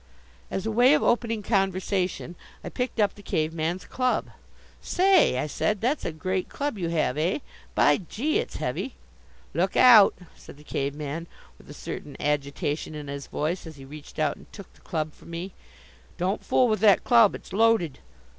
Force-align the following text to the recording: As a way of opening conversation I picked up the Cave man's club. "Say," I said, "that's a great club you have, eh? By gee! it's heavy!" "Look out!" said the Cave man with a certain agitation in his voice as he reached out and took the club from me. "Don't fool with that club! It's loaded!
As 0.49 0.65
a 0.65 0.71
way 0.71 0.95
of 0.95 1.03
opening 1.03 1.43
conversation 1.43 2.33
I 2.63 2.69
picked 2.69 2.99
up 2.99 3.13
the 3.13 3.21
Cave 3.21 3.53
man's 3.53 3.85
club. 3.85 4.31
"Say," 4.81 5.37
I 5.37 5.45
said, 5.45 5.79
"that's 5.79 6.03
a 6.05 6.11
great 6.11 6.49
club 6.49 6.75
you 6.75 6.89
have, 6.89 7.19
eh? 7.19 7.37
By 7.75 7.97
gee! 7.97 8.39
it's 8.39 8.55
heavy!" 8.55 8.95
"Look 9.53 9.77
out!" 9.77 10.15
said 10.35 10.57
the 10.57 10.63
Cave 10.63 10.95
man 10.95 11.27
with 11.59 11.69
a 11.69 11.73
certain 11.75 12.17
agitation 12.19 12.95
in 12.95 13.09
his 13.09 13.27
voice 13.27 13.67
as 13.67 13.75
he 13.75 13.85
reached 13.85 14.17
out 14.17 14.37
and 14.37 14.51
took 14.51 14.73
the 14.73 14.81
club 14.81 15.13
from 15.13 15.29
me. 15.29 15.51
"Don't 16.17 16.43
fool 16.43 16.67
with 16.67 16.79
that 16.79 17.03
club! 17.03 17.35
It's 17.35 17.53
loaded! 17.53 17.99